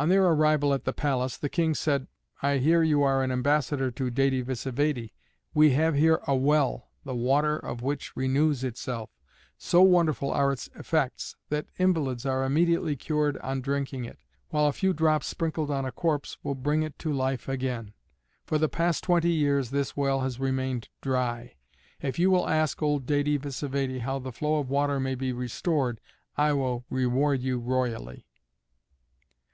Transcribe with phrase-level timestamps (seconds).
[0.00, 2.06] On their arrival at the palace, the King said,
[2.40, 5.10] "I hear you are an ambassador to Dède Vsévède.
[5.54, 9.10] We have here a well, the water of which renews itself.
[9.56, 14.72] So wonderful are its effects that invalids are immediately cured on drinking it, while a
[14.72, 17.92] few drops sprinkled on a corpse will bring it to life again.
[18.46, 21.56] For the past twenty years this well has remained dry:
[22.00, 26.00] if you will ask old Dède Vsévède how the flow of water may be restored
[26.36, 28.26] I will reward you royally."